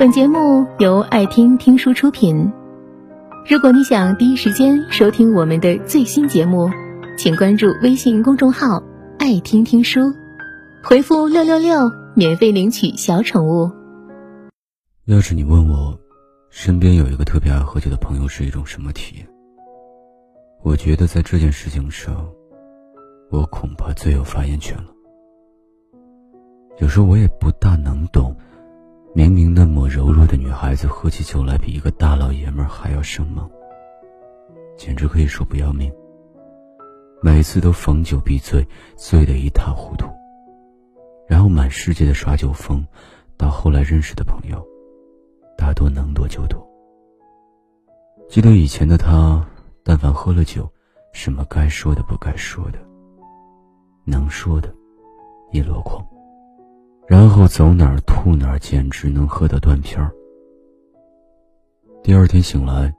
[0.00, 2.50] 本节目由爱听听书出品。
[3.46, 6.70] 如果你想第一时间收听我们的最新节目，
[7.18, 8.82] 请关注微信公众号
[9.20, 10.00] “爱听听书”，
[10.82, 13.70] 回复“六六六”免费领取小宠物。
[15.04, 15.94] 要是你问我，
[16.48, 19.28] 身边有一个特别爱喝酒的朋友是一种什么体验？
[20.62, 22.26] 我觉得在这件事情上，
[23.30, 24.86] 我恐怕最有发言权了。
[26.78, 28.34] 有时候我也不大能懂。
[29.12, 33.50] 明明那么柔弱的女孩子，喝起酒来比一个大老爷们还要生猛，
[34.76, 35.92] 简直可以说不要命。
[37.20, 40.06] 每次都逢酒必醉，醉得一塌糊涂，
[41.28, 42.86] 然后满世界的耍酒疯。
[43.36, 44.64] 到后来认识的朋友，
[45.56, 46.64] 大多能躲就躲。
[48.28, 49.44] 记得以前的他，
[49.82, 50.70] 但凡喝了酒，
[51.12, 52.78] 什么该说的不该说的，
[54.04, 54.72] 能说的，
[55.52, 56.06] 一箩筐。
[57.10, 60.12] 然后走哪儿吐哪儿，简直能喝到断片儿。
[62.04, 62.94] 第二天醒来，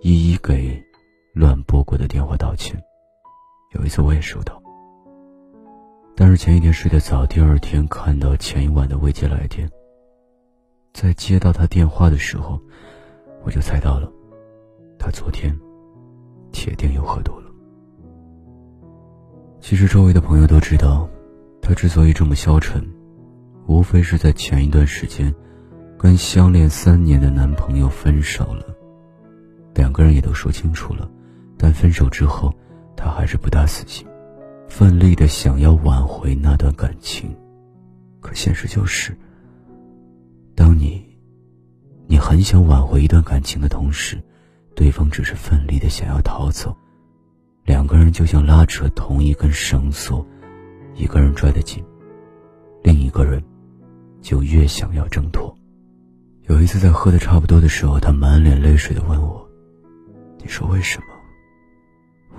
[0.00, 0.82] 一一给
[1.34, 2.82] 乱拨过的电话道歉。
[3.74, 4.58] 有一次我也收到，
[6.16, 9.70] 但是前一天睡得早，第二天看到前一晚的未接来电。
[10.94, 12.58] 在接到他电话的时候，
[13.42, 14.10] 我就猜到了，
[14.98, 15.54] 他昨天
[16.52, 17.50] 铁定又喝多了。
[19.60, 21.06] 其实周围的朋友都知道。
[21.66, 22.86] 他之所以这么消沉，
[23.66, 25.34] 无非是在前一段时间，
[25.98, 28.64] 跟相恋三年的男朋友分手了。
[29.74, 31.10] 两个人也都说清楚了，
[31.56, 32.54] 但分手之后，
[32.96, 34.06] 她还是不大死心，
[34.68, 37.34] 奋力的想要挽回那段感情。
[38.20, 39.16] 可现实就是，
[40.54, 41.04] 当你，
[42.06, 44.22] 你很想挽回一段感情的同时，
[44.74, 46.76] 对方只是奋力的想要逃走，
[47.64, 50.26] 两个人就像拉扯同一根绳索。
[50.94, 51.84] 一个人拽得紧，
[52.84, 53.42] 另一个人
[54.24, 55.54] 就越想要挣脱。
[56.48, 59.46] 有一次在喝的差不多的时候，他满脸泪水的问我
[60.40, 61.06] ：“你说为什么？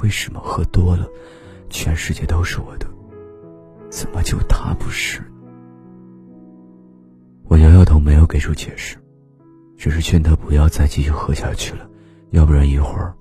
[0.01, 1.07] 为什么喝多了，
[1.69, 2.87] 全世界都是我的，
[3.91, 5.21] 怎么就他不是？”
[7.47, 8.97] 我摇摇头，没有给出解释，
[9.77, 11.87] 只是劝他不要再继续喝下去了，
[12.31, 13.15] 要不然一会儿，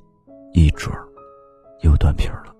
[0.54, 1.06] 一准儿
[1.82, 2.53] 又断片了。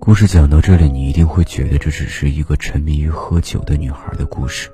[0.00, 4.70] 故事讲到这里，你一定会觉得这只是一个沉迷于喝酒的女孩的故事，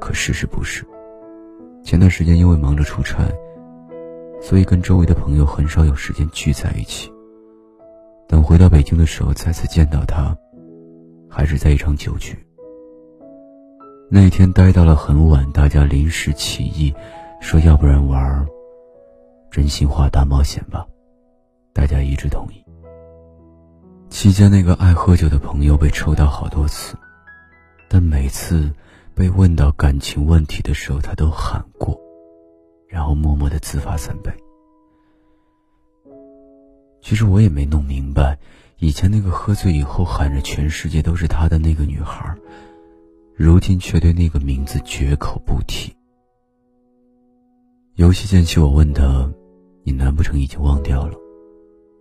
[0.00, 0.86] 可事实不是。
[1.82, 3.28] 前段时间因为忙着出差，
[4.40, 7.10] 所以跟周围的朋友很少有时间聚在一起。
[8.28, 10.34] 等回到北京的时候，再次见到她，
[11.28, 12.38] 还是在一场酒局。
[14.08, 16.94] 那一天待到了很晚，大家临时起意，
[17.40, 18.46] 说要不然玩
[19.50, 20.86] 真心话大冒险吧，
[21.72, 22.64] 大家一致同意。
[24.10, 26.96] 期间，那个爱喝酒的朋友被抽到好多次，
[27.88, 28.72] 但每次
[29.14, 31.98] 被问到感情问题的时候，他都喊过，
[32.88, 34.32] 然后默默的自罚三杯。
[37.00, 38.36] 其实我也没弄明白，
[38.78, 42.34] 以前那个喝醉以后喊着全世界都是他的那个女孩，
[43.36, 45.94] 如今却对那个名字绝口不提。
[47.94, 49.30] 游戏间隙，我问他
[49.84, 51.14] ：“你难不成已经忘掉了？”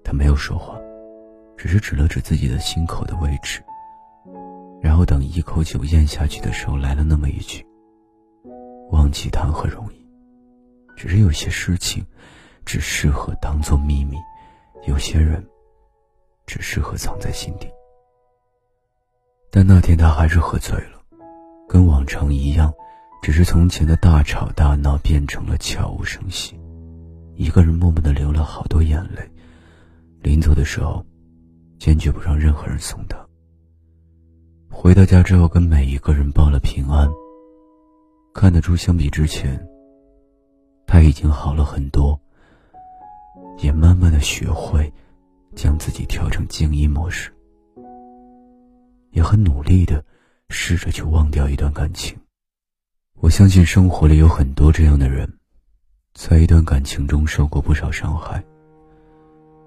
[0.04, 0.76] 他没有说话。
[1.58, 3.62] 只是指了指自己的心口的位置，
[4.80, 7.66] 然后等一口酒咽下去的时候，来了那么一句
[8.92, 10.08] ：“忘记谈何容易，
[10.96, 12.06] 只是有些事情
[12.64, 14.18] 只适合当做秘密，
[14.86, 15.44] 有些人
[16.46, 17.68] 只适合藏在心底。”
[19.50, 21.02] 但那天他还是喝醉了，
[21.68, 22.72] 跟往常一样，
[23.24, 26.56] 只是从前的大吵大闹变成了悄无声息，
[27.34, 29.28] 一个人默默的流了好多眼泪。
[30.22, 31.04] 临走的时候。
[31.78, 33.18] 坚决不让任何人送他。
[34.70, 37.10] 回到家之后，跟每一个人报了平安。
[38.34, 39.60] 看得出，相比之前，
[40.86, 42.20] 他已经好了很多，
[43.58, 44.94] 也慢慢的学会
[45.56, 47.34] 将自己调成静音模式，
[49.10, 50.04] 也很努力的
[50.50, 52.16] 试着去忘掉一段感情。
[53.20, 55.28] 我相信生活里有很多这样的人，
[56.14, 58.44] 在一段感情中受过不少伤害。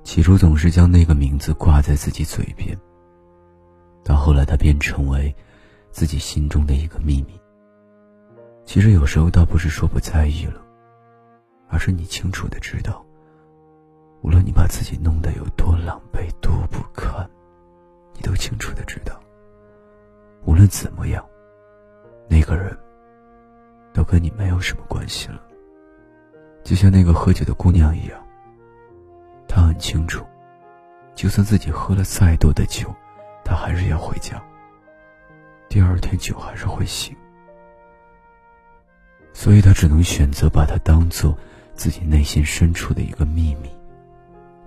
[0.02, 2.76] 起初总是将那个名字挂在自己嘴边，
[4.02, 5.34] 到后来它便成为
[5.90, 7.38] 自己心中的一个秘密。
[8.64, 10.60] 其实有时候倒不是说不在意了，
[11.68, 13.04] 而是你清楚的知道，
[14.22, 17.28] 无论你把自己弄得有多狼狈、多不堪，
[18.14, 19.20] 你都清楚的知道，
[20.44, 21.24] 无论怎么样，
[22.28, 22.76] 那个人
[23.92, 25.40] 都跟你没有什么关系了。
[26.64, 28.20] 就像那个喝酒的姑娘一样。
[29.52, 30.24] 他很清楚，
[31.16, 32.88] 就算自己喝了再多的酒，
[33.44, 34.40] 他还是要回家。
[35.68, 37.16] 第二天酒还是会醒。
[39.32, 41.36] 所以他只能选择把它当做
[41.74, 43.68] 自己内心深处的一个秘密，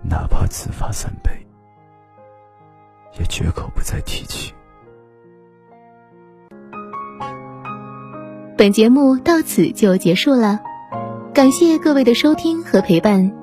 [0.01, 1.31] 哪怕自罚三杯，
[3.17, 4.53] 也绝口不再提起。
[8.57, 10.59] 本节目到此就结束了，
[11.33, 13.42] 感谢各位的收听和陪伴。